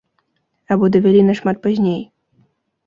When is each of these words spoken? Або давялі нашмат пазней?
Або 0.75 0.89
давялі 0.95 1.21
нашмат 1.29 1.63
пазней? 1.67 2.03